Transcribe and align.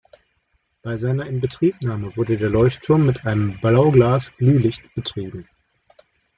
Bei 0.81 0.97
seiner 0.97 1.27
Inbetriebnahme 1.27 2.17
wurde 2.17 2.35
der 2.35 2.49
Leuchtturm 2.49 3.05
mit 3.05 3.27
einem 3.27 3.59
Blaugas-Glühlicht 3.59 4.91
betrieben. 4.95 5.47